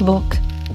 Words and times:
Bok, 0.00 0.24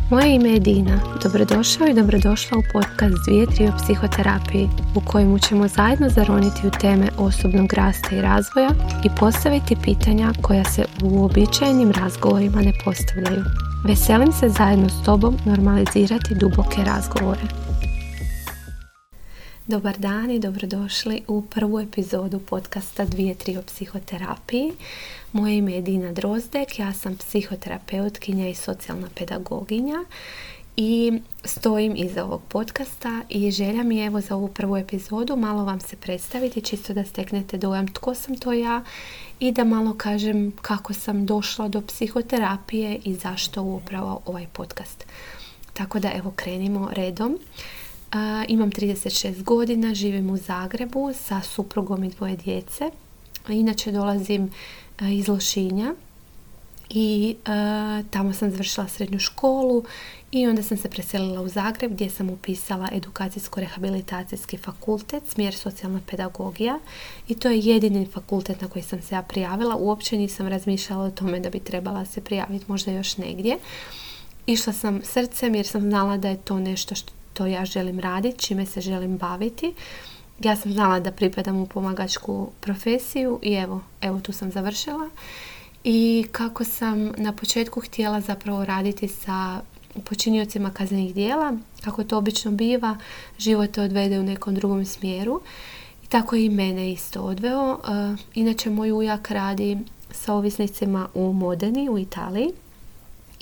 moje 0.10 0.35
ime 0.35 0.50
je 0.50 0.60
Dina. 0.60 1.00
Dobrodošao 1.23 1.88
i 1.88 1.94
dobrodošla 1.94 2.57
u 2.57 2.64
podcast 2.73 3.15
Dvije 3.26 3.46
tri 3.46 3.68
o 3.68 3.72
psihoterapiji 3.84 4.70
u 4.96 5.02
kojemu 5.05 5.39
ćemo 5.39 5.68
zajedno 5.68 6.10
zaroniti 6.10 6.67
u 6.67 6.71
teme 6.81 7.07
osobnog 7.17 7.73
rasta 7.73 8.15
i 8.15 8.21
razvoja 8.21 8.70
i 9.05 9.09
postaviti 9.20 9.75
pitanja 9.83 10.33
koja 10.41 10.63
se 10.63 10.86
u 11.04 11.07
uobičajenim 11.07 11.91
razgovorima 11.91 12.62
ne 12.62 12.73
postavljaju. 12.86 13.44
Veselim 13.86 14.31
se 14.31 14.49
zajedno 14.49 14.90
s 14.90 15.04
tobom 15.05 15.37
normalizirati 15.46 16.36
duboke 16.36 16.84
razgovore. 16.86 17.62
Dobar 19.68 19.98
dan 19.98 20.32
i 20.32 20.39
dobrodošli 20.39 21.21
u 21.27 21.41
prvu 21.41 21.80
epizodu 21.80 22.39
podcasta 22.39 23.05
2-3 23.05 23.59
o 23.59 23.62
psihoterapiji. 23.62 24.73
Moje 25.32 25.57
ime 25.57 25.73
je 25.73 25.82
Dina 25.82 26.12
Drozdek, 26.12 26.80
ja 26.80 26.93
sam 26.93 27.18
psihoterapeutkinja 27.18 28.49
i 28.49 28.55
socijalna 28.55 29.07
pedagoginja 29.16 30.05
i 30.77 31.20
stojim 31.44 31.94
iza 31.95 32.26
ovog 32.26 32.41
podcasta 32.48 33.21
i 33.30 33.52
želja 33.52 33.84
mi 33.84 33.98
je 33.98 34.05
evo 34.05 34.21
za 34.21 34.35
ovu 34.35 34.48
prvu 34.48 34.77
epizodu 34.77 35.35
malo 35.35 35.66
vam 35.66 35.80
se 35.80 35.95
predstaviti 35.95 36.62
čisto 36.62 36.93
da 36.93 37.05
steknete 37.05 37.57
dojam 37.57 37.88
tko 37.88 38.16
sam 38.16 38.38
to 38.38 38.54
ja 38.54 38.84
i 39.40 39.52
da 39.52 39.63
malo 39.63 39.93
kažem 39.98 40.52
kako 40.62 40.93
sam 40.93 41.26
došla 41.26 41.68
do 41.68 41.82
psihoterapije 41.82 42.99
i 43.04 43.16
zašto 43.16 43.62
upravo 43.62 44.21
ovaj 44.26 44.48
podcast. 44.54 45.05
Tako 45.73 45.99
da 45.99 46.12
evo 46.16 46.34
krenimo 46.35 46.90
redom. 46.91 47.40
Imam 48.48 48.72
36 48.72 49.44
godina, 49.44 49.94
živim 49.94 50.30
u 50.30 50.38
Zagrebu 50.38 51.13
sa 51.13 51.41
suprugom 51.41 52.04
i 52.04 52.09
dvoje 52.09 52.35
djece. 52.35 52.90
Inače 53.49 53.91
dolazim 53.91 54.52
iz 55.02 55.27
Lošinja 55.27 55.94
i 56.90 57.35
tamo 58.09 58.34
sam 58.34 58.52
završila 58.52 58.88
srednju 58.88 59.20
školu 59.20 59.84
i 60.31 60.48
onda 60.48 60.63
sam 60.63 60.77
se 60.77 60.90
preselila 60.90 61.41
u 61.41 61.49
Zagreb 61.49 61.91
gdje 61.91 62.09
sam 62.09 62.29
upisala 62.29 62.90
edukacijsko-rehabilitacijski 62.91 64.57
fakultet, 64.57 65.23
smjer 65.27 65.55
socijalna 65.55 65.99
pedagogija 66.07 66.79
i 67.27 67.35
to 67.35 67.49
je 67.49 67.59
jedini 67.59 68.07
fakultet 68.13 68.61
na 68.61 68.67
koji 68.67 68.83
sam 68.83 69.01
se 69.01 69.16
ja 69.16 69.21
prijavila. 69.21 69.75
Uopće 69.75 70.17
nisam 70.17 70.47
razmišljala 70.47 71.03
o 71.03 71.11
tome 71.11 71.39
da 71.39 71.49
bi 71.49 71.59
trebala 71.59 72.05
se 72.05 72.21
prijaviti 72.21 72.66
možda 72.67 72.91
još 72.91 73.17
negdje. 73.17 73.57
Išla 74.45 74.73
sam 74.73 75.01
srcem 75.03 75.55
jer 75.55 75.67
sam 75.67 75.81
znala 75.81 76.17
da 76.17 76.29
je 76.29 76.38
to 76.38 76.59
nešto 76.59 76.95
što 76.95 77.13
ja 77.39 77.65
želim 77.65 77.99
raditi, 77.99 78.39
čime 78.39 78.65
se 78.65 78.81
želim 78.81 79.17
baviti 79.17 79.73
ja 80.39 80.55
sam 80.55 80.73
znala 80.73 80.99
da 80.99 81.11
pripadam 81.11 81.57
u 81.57 81.65
pomagačku 81.65 82.49
profesiju 82.59 83.39
i 83.41 83.53
evo, 83.53 83.81
evo 84.01 84.19
tu 84.19 84.31
sam 84.31 84.51
završila. 84.51 85.09
I 85.83 86.25
kako 86.31 86.63
sam 86.63 87.11
na 87.17 87.33
početku 87.33 87.81
htjela 87.81 88.21
zapravo 88.21 88.65
raditi 88.65 89.07
sa 89.07 89.61
počiniocima 90.05 90.69
kaznenih 90.69 91.13
dijela, 91.13 91.53
kako 91.83 92.03
to 92.03 92.17
obično 92.17 92.51
biva, 92.51 92.97
život 93.37 93.71
te 93.71 93.81
odvede 93.81 94.19
u 94.19 94.23
nekom 94.23 94.55
drugom 94.55 94.85
smjeru. 94.85 95.41
I 96.03 96.07
tako 96.07 96.35
i 96.35 96.49
mene 96.49 96.91
isto 96.91 97.21
odveo. 97.21 97.73
E, 97.73 98.15
inače, 98.33 98.69
moj 98.69 98.91
ujak 98.91 99.31
radi 99.31 99.77
sa 100.11 100.33
ovisnicima 100.33 101.07
u 101.13 101.33
Modeni, 101.33 101.89
u 101.89 101.97
Italiji. 101.97 102.49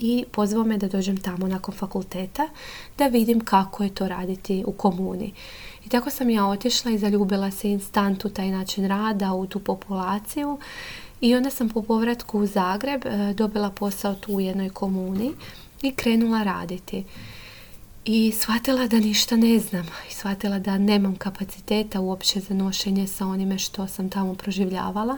I 0.04 0.26
pozvao 0.32 0.64
me 0.64 0.78
da 0.78 0.88
dođem 0.88 1.18
tamo 1.18 1.48
nakon 1.48 1.74
fakulteta 1.74 2.50
da 2.98 3.08
vidim 3.08 3.40
kako 3.40 3.84
je 3.84 3.96
to 3.96 4.08
raditi 4.08 4.64
u 4.68 4.72
komuni. 4.72 5.34
I 5.86 5.90
tako 5.90 6.10
sam 6.10 6.30
ja 6.30 6.46
otišla 6.46 6.92
i 6.92 6.98
zaljubila 6.98 7.52
se 7.52 7.72
instant 7.72 8.26
u 8.26 8.30
taj 8.30 8.52
način 8.52 8.88
rada, 8.88 9.34
u 9.34 9.48
tu 9.48 9.60
populaciju. 9.60 10.60
I 11.22 11.36
onda 11.36 11.50
sam 11.50 11.70
po 11.70 11.82
povratku 11.82 12.40
u 12.40 12.46
Zagreb 12.46 13.06
e, 13.06 13.34
dobila 13.34 13.70
posao 13.70 14.16
tu 14.16 14.34
u 14.34 14.40
jednoj 14.40 14.70
komuni 14.70 15.32
i 15.82 15.92
krenula 15.92 16.44
raditi. 16.44 17.04
I 18.06 18.32
shvatila 18.32 18.88
da 18.88 19.00
ništa 19.00 19.36
ne 19.36 19.60
znam. 19.60 19.86
I 20.10 20.14
shvatila 20.14 20.60
da 20.60 20.78
nemam 20.78 21.16
kapaciteta 21.16 22.00
uopće 22.00 22.40
za 22.40 22.54
nošenje 22.54 23.08
sa 23.08 23.28
onime 23.28 23.60
što 23.60 23.88
sam 23.88 24.10
tamo 24.10 24.36
proživljavala. 24.36 25.18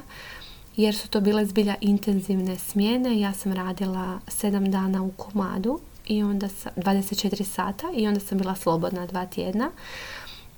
Jer 0.75 0.95
su 0.95 1.07
to 1.07 1.21
bile 1.21 1.45
zbilja 1.45 1.75
intenzivne 1.81 2.57
smjene. 2.57 3.19
Ja 3.19 3.33
sam 3.33 3.53
radila 3.53 4.19
sedam 4.27 4.71
dana 4.71 5.03
u 5.03 5.11
komadu 5.11 5.79
i 6.07 6.23
onda 6.23 6.47
24 6.47 7.43
sata 7.43 7.87
i 7.95 8.07
onda 8.07 8.19
sam 8.19 8.37
bila 8.37 8.55
slobodna 8.55 9.05
dva 9.05 9.25
tjedna 9.25 9.71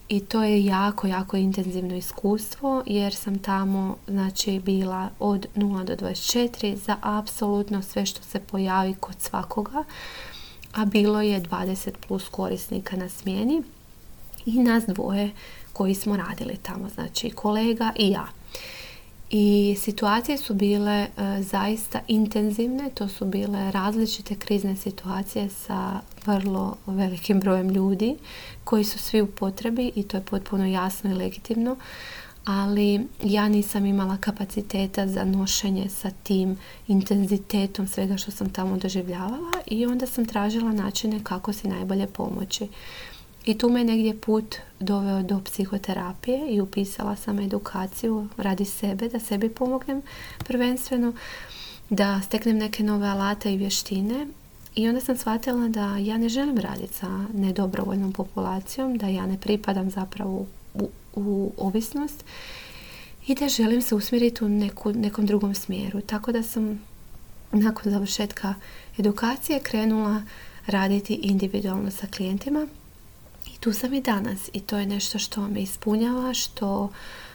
i 0.10 0.20
to 0.20 0.44
je 0.44 0.66
jako, 0.66 1.08
jako 1.08 1.38
intenzivno 1.38 1.96
iskustvo 1.96 2.84
jer 2.86 3.16
sam 3.16 3.40
tamo 3.40 3.98
znači 4.08 4.60
bila 4.60 5.10
od 5.20 5.48
0 5.56 5.84
do 5.84 5.96
24 5.96 6.76
za 6.76 6.98
apsolutno 7.02 7.82
sve 7.82 8.06
što 8.06 8.24
se 8.24 8.40
pojavi 8.40 8.96
kod 9.00 9.16
svakoga, 9.20 9.84
a 10.74 10.86
bilo 10.86 11.22
je 11.22 11.42
20 11.42 11.90
plus 12.08 12.30
korisnika 12.30 12.96
na 12.96 13.10
smjeni 13.10 13.64
i 14.46 14.60
nas 14.60 14.84
dvoje 14.88 15.32
koji 15.74 15.96
smo 15.96 16.18
radili 16.18 16.58
tamo, 16.62 16.90
znači 16.90 17.30
kolega 17.30 17.92
i 17.96 18.10
ja. 18.10 18.28
I 19.30 19.76
situacije 19.80 20.38
su 20.38 20.54
bile 20.54 20.92
e, 20.92 21.08
zaista 21.42 22.00
intenzivne, 22.08 22.90
to 22.94 23.08
su 23.08 23.26
bile 23.26 23.72
različite 23.72 24.36
krizne 24.36 24.76
situacije 24.76 25.50
sa 25.50 26.00
vrlo 26.26 26.78
velikim 26.86 27.40
brojem 27.40 27.70
ljudi 27.70 28.16
koji 28.64 28.84
su 28.84 29.00
svi 29.00 29.22
u 29.22 29.28
potrebi 29.28 29.92
i 29.96 30.04
to 30.04 30.18
je 30.18 30.24
potpuno 30.24 30.66
jasno 30.66 31.12
i 31.12 31.14
legitimno, 31.14 31.76
ali 32.46 33.08
ja 33.24 33.48
nisam 33.50 33.86
imala 33.86 34.18
kapaciteta 34.18 35.08
za 35.08 35.24
nošenje 35.24 35.90
sa 35.90 36.12
tim 36.24 36.58
intenzitetom 36.88 37.88
svega 37.88 38.18
što 38.18 38.32
sam 38.32 38.50
tamo 38.50 38.78
doživljavala 38.78 39.52
i 39.66 39.86
onda 39.86 40.06
sam 40.06 40.26
tražila 40.26 40.72
načine 40.72 41.20
kako 41.24 41.54
si 41.54 41.68
najbolje 41.68 42.08
pomoći. 42.08 42.68
I 43.46 43.58
tu 43.58 43.70
me 43.70 43.84
negdje 43.84 44.22
put 44.22 44.56
doveo 44.80 45.24
do 45.24 45.42
psihoterapije 45.42 46.48
i 46.50 46.62
upisala 46.62 47.16
sam 47.16 47.40
edukaciju 47.40 48.28
radi 48.38 48.66
sebe, 48.66 49.10
da 49.10 49.20
sebi 49.20 49.50
pomognem 49.50 50.02
prvenstveno, 50.38 51.14
da 51.90 52.22
steknem 52.22 52.58
neke 52.58 52.84
nove 52.84 53.08
alate 53.08 53.54
i 53.54 53.58
vještine. 53.58 54.28
I 54.76 54.88
onda 54.90 55.02
sam 55.02 55.18
shvatila 55.18 55.68
da 55.68 55.98
ja 55.98 56.18
ne 56.18 56.30
želim 56.30 56.58
raditi 56.58 56.94
sa 56.94 57.26
nedobrovoljnom 57.34 58.14
populacijom, 58.14 58.98
da 58.98 59.08
ja 59.08 59.26
ne 59.26 59.38
pripadam 59.40 59.92
zapravo 59.92 60.46
u, 60.74 60.90
u 61.16 61.52
ovisnost 61.58 62.26
i 63.28 63.36
da 63.36 63.50
želim 63.50 63.82
se 63.82 63.96
usmjeriti 63.96 64.46
u 64.46 64.50
neku, 64.50 64.94
nekom 64.94 65.26
drugom 65.26 65.56
smjeru. 65.56 66.02
Tako 66.02 66.32
da 66.32 66.44
sam 66.44 66.82
nakon 67.52 67.92
završetka 67.92 68.54
edukacije 68.98 69.60
krenula 69.60 70.24
raditi 70.68 71.14
individualno 71.14 71.92
sa 71.92 72.08
klijentima 72.08 72.68
tu 73.60 73.74
sam 73.74 73.94
i 73.94 74.02
danas 74.02 74.50
i 74.54 74.60
to 74.60 74.78
je 74.78 74.86
nešto 74.86 75.20
što 75.20 75.48
me 75.48 75.62
ispunjava, 75.62 76.34
što 76.34 76.90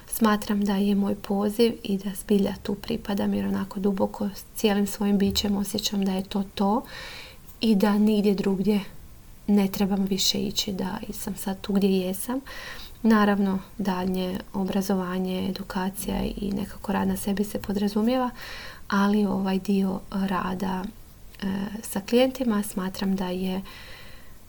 smatram 0.06 0.64
da 0.64 0.76
je 0.76 0.94
moj 0.94 1.14
poziv 1.14 1.72
i 1.82 1.98
da 1.98 2.10
zbilja 2.22 2.54
tu 2.62 2.74
pripadam 2.74 3.34
jer 3.34 3.46
onako 3.46 3.80
duboko 3.80 4.28
cijelim 4.56 4.86
svojim 4.86 5.18
bićem 5.18 5.56
osjećam 5.56 6.04
da 6.04 6.12
je 6.12 6.22
to 6.22 6.44
to 6.54 6.82
i 7.60 7.74
da 7.74 7.98
nigdje 7.98 8.34
drugdje 8.34 8.80
ne 9.46 9.68
trebam 9.68 10.04
više 10.04 10.38
ići, 10.38 10.72
da 10.72 10.98
sam 11.12 11.34
sad 11.36 11.60
tu 11.60 11.72
gdje 11.72 11.88
jesam. 11.88 12.40
Naravno, 13.02 13.58
daljnje 13.78 14.38
obrazovanje, 14.52 15.48
edukacija 15.48 16.22
i 16.36 16.52
nekako 16.52 16.92
rad 16.92 17.08
na 17.08 17.16
sebi 17.16 17.44
se 17.44 17.58
podrazumijeva, 17.58 18.30
ali 18.88 19.26
ovaj 19.26 19.58
dio 19.58 20.00
rada 20.10 20.84
e, 21.42 21.46
sa 21.82 22.00
klijentima 22.00 22.62
smatram 22.62 23.16
da 23.16 23.26
je 23.26 23.62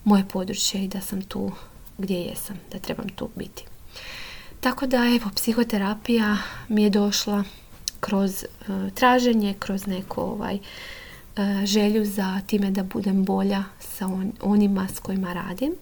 moje 0.03 0.27
područje 0.27 0.83
i 0.83 0.87
da 0.87 1.01
sam 1.01 1.21
tu 1.21 1.51
gdje 1.97 2.21
jesam, 2.21 2.59
da 2.71 2.79
trebam 2.79 3.09
tu 3.09 3.29
biti. 3.35 3.65
Tako 4.59 4.87
da 4.87 4.97
evo, 4.97 5.31
psihoterapija 5.35 6.37
mi 6.67 6.83
je 6.83 6.89
došla 6.89 7.43
kroz 7.99 8.43
uh, 8.43 8.93
traženje, 8.93 9.55
kroz 9.59 9.87
neko 9.87 10.21
ovaj, 10.21 10.55
uh, 10.55 11.65
želju 11.65 12.05
za 12.05 12.41
time 12.47 12.71
da 12.71 12.83
budem 12.83 13.25
bolja 13.25 13.63
sa 13.79 14.09
onima 14.41 14.87
s 14.95 14.99
kojima 14.99 15.33
radim. 15.33 15.73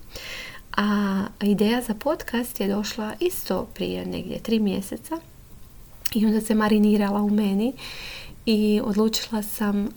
A 0.77 1.23
ideja 1.41 1.81
za 1.81 1.93
podcast 1.93 2.59
je 2.59 2.67
došla 2.67 3.13
isto 3.19 3.67
prije 3.73 4.05
negdje 4.05 4.39
tri 4.39 4.59
mjeseca 4.59 5.19
i 6.13 6.25
onda 6.25 6.41
se 6.41 6.55
marinirala 6.55 7.21
u 7.21 7.29
meni 7.29 7.73
i 8.45 8.81
odlučila 8.83 9.41
sam 9.41 9.89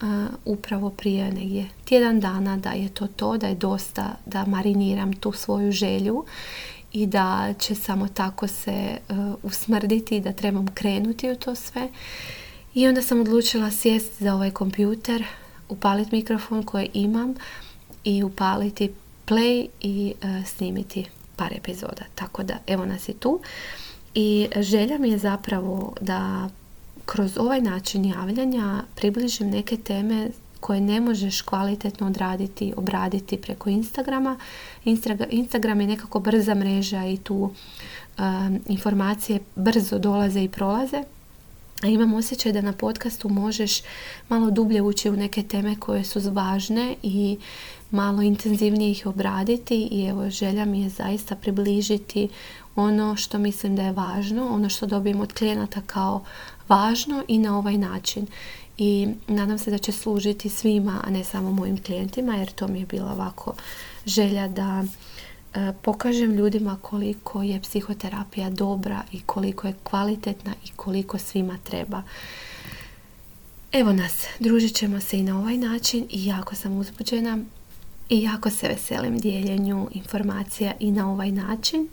upravo 0.44 0.90
prije 0.90 1.32
negdje 1.32 1.68
tjedan 1.84 2.20
dana 2.20 2.56
da 2.56 2.70
je 2.70 2.88
to 2.88 3.06
to, 3.06 3.36
da 3.36 3.46
je 3.46 3.54
dosta 3.54 4.16
da 4.26 4.46
mariniram 4.46 5.12
tu 5.12 5.32
svoju 5.32 5.72
želju 5.72 6.24
i 6.92 7.06
da 7.06 7.54
će 7.58 7.74
samo 7.74 8.08
tako 8.08 8.46
se 8.46 8.98
uh, 9.08 9.16
usmrditi 9.42 10.16
i 10.16 10.20
da 10.20 10.32
trebam 10.32 10.66
krenuti 10.74 11.30
u 11.30 11.36
to 11.36 11.54
sve. 11.54 11.88
I 12.74 12.88
onda 12.88 13.02
sam 13.02 13.20
odlučila 13.20 13.70
sjesti 13.70 14.24
za 14.24 14.34
ovaj 14.34 14.50
kompjuter, 14.50 15.24
upaliti 15.68 16.16
mikrofon 16.16 16.62
koji 16.62 16.90
imam 16.94 17.34
i 18.04 18.22
upaliti 18.22 18.92
play 19.26 19.68
i 19.80 20.14
snimiti 20.46 21.04
par 21.36 21.52
epizoda. 21.52 22.04
Tako 22.14 22.42
da 22.42 22.54
evo 22.66 22.86
nas 22.86 23.08
i 23.08 23.12
tu. 23.12 23.40
I 24.14 24.48
želja 24.56 24.98
mi 24.98 25.10
je 25.10 25.18
zapravo 25.18 25.94
da 26.00 26.48
kroz 27.06 27.38
ovaj 27.38 27.60
način 27.60 28.04
javljanja 28.04 28.82
približim 28.94 29.50
neke 29.50 29.76
teme 29.76 30.30
koje 30.60 30.80
ne 30.80 31.00
možeš 31.00 31.42
kvalitetno 31.42 32.06
odraditi, 32.06 32.72
obraditi 32.76 33.36
preko 33.36 33.70
Instagrama. 33.70 34.38
Instagram 35.30 35.80
je 35.80 35.86
nekako 35.86 36.20
brza 36.20 36.54
mreža 36.54 37.04
i 37.04 37.16
tu 37.16 37.34
um, 37.34 38.60
informacije 38.68 39.40
brzo 39.56 39.98
dolaze 39.98 40.44
i 40.44 40.48
prolaze. 40.48 41.02
A 41.82 41.86
imam 41.86 42.14
osjećaj 42.14 42.52
da 42.52 42.60
na 42.60 42.72
podcastu 42.72 43.28
možeš 43.28 43.80
malo 44.28 44.50
dublje 44.50 44.82
ući 44.82 45.10
u 45.10 45.16
neke 45.16 45.42
teme 45.42 45.76
koje 45.80 46.04
su 46.04 46.20
važne 46.32 46.96
i 47.02 47.38
malo 47.90 48.22
intenzivnije 48.22 48.90
ih 48.90 49.06
obraditi 49.06 49.88
i 49.90 50.06
evo 50.06 50.30
želja 50.30 50.64
mi 50.64 50.82
je 50.82 50.88
zaista 50.88 51.36
približiti 51.36 52.28
ono 52.76 53.16
što 53.16 53.38
mislim 53.38 53.76
da 53.76 53.82
je 53.82 53.92
važno, 53.92 54.54
ono 54.54 54.68
što 54.68 54.86
dobijem 54.86 55.20
od 55.20 55.32
klijenata 55.32 55.80
kao 55.86 56.24
važno 56.68 57.24
i 57.28 57.38
na 57.38 57.58
ovaj 57.58 57.78
način. 57.78 58.26
I 58.78 59.08
nadam 59.28 59.58
se 59.58 59.70
da 59.70 59.78
će 59.78 59.92
služiti 59.92 60.48
svima, 60.48 61.00
a 61.04 61.10
ne 61.10 61.24
samo 61.24 61.52
mojim 61.52 61.82
klijentima, 61.82 62.34
jer 62.34 62.50
to 62.52 62.68
mi 62.68 62.80
je 62.80 62.86
bila 62.86 63.12
ovako 63.12 63.54
želja 64.06 64.48
da 64.48 64.84
e, 65.54 65.72
pokažem 65.82 66.32
ljudima 66.32 66.78
koliko 66.82 67.42
je 67.42 67.60
psihoterapija 67.60 68.50
dobra 68.50 69.02
i 69.12 69.20
koliko 69.20 69.66
je 69.66 69.74
kvalitetna 69.82 70.54
i 70.64 70.68
koliko 70.76 71.18
svima 71.18 71.58
treba. 71.64 72.02
Evo 73.72 73.92
nas, 73.92 74.26
družit 74.38 74.74
ćemo 74.74 75.00
se 75.00 75.18
i 75.18 75.22
na 75.22 75.38
ovaj 75.38 75.56
način 75.56 76.06
i 76.10 76.26
jako 76.26 76.54
sam 76.54 76.76
uzbuđena 76.76 77.38
i 78.08 78.22
jako 78.22 78.50
se 78.50 78.68
veselim 78.68 79.18
dijeljenju 79.18 79.88
informacija 79.92 80.72
i 80.80 80.90
na 80.90 81.12
ovaj 81.12 81.30
način. 81.30 81.88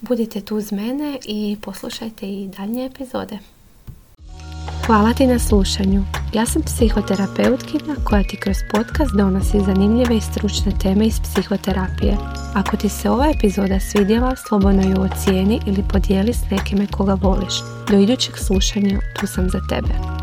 Budite 0.00 0.40
tu 0.40 0.56
uz 0.56 0.72
mene 0.72 1.18
i 1.24 1.56
poslušajte 1.62 2.26
i 2.26 2.48
daljnje 2.58 2.84
epizode. 2.86 3.38
Hvala 4.86 5.12
ti 5.14 5.26
na 5.26 5.38
slušanju. 5.38 6.04
Ja 6.32 6.46
sam 6.46 6.62
psihoterapeutkinja 6.62 7.94
koja 8.04 8.22
ti 8.22 8.36
kroz 8.36 8.56
podcast 8.72 9.14
donosi 9.16 9.60
zanimljive 9.60 10.16
i 10.16 10.20
stručne 10.20 10.72
teme 10.82 11.06
iz 11.06 11.20
psihoterapije. 11.20 12.16
Ako 12.54 12.76
ti 12.76 12.88
se 12.88 13.10
ova 13.10 13.26
epizoda 13.36 13.80
svidjela, 13.80 14.36
slobodno 14.36 14.82
ju 14.82 15.02
ocijeni 15.02 15.60
ili 15.66 15.84
podijeli 15.92 16.32
s 16.32 16.50
nekime 16.50 16.86
koga 16.86 17.14
voliš. 17.14 17.54
Do 17.90 17.96
idućeg 17.96 18.38
slušanja, 18.38 18.98
tu 19.20 19.26
sam 19.26 19.50
za 19.50 19.60
tebe. 19.68 20.21